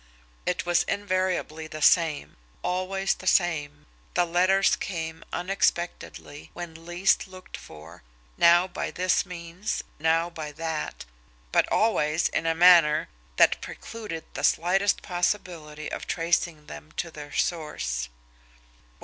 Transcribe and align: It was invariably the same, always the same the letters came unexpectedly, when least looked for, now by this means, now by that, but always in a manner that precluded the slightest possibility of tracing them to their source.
It 0.47 0.65
was 0.65 0.81
invariably 0.87 1.67
the 1.67 1.83
same, 1.83 2.35
always 2.63 3.13
the 3.13 3.27
same 3.27 3.85
the 4.15 4.25
letters 4.25 4.75
came 4.75 5.23
unexpectedly, 5.31 6.49
when 6.53 6.85
least 6.87 7.27
looked 7.27 7.55
for, 7.55 8.01
now 8.35 8.67
by 8.67 8.89
this 8.89 9.27
means, 9.27 9.83
now 9.99 10.27
by 10.27 10.53
that, 10.53 11.05
but 11.51 11.71
always 11.71 12.29
in 12.29 12.47
a 12.47 12.55
manner 12.55 13.09
that 13.35 13.61
precluded 13.61 14.23
the 14.33 14.43
slightest 14.43 15.03
possibility 15.03 15.91
of 15.91 16.07
tracing 16.07 16.65
them 16.65 16.91
to 16.93 17.11
their 17.11 17.31
source. 17.33 18.09